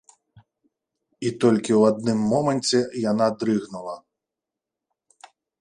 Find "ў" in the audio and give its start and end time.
1.79-1.93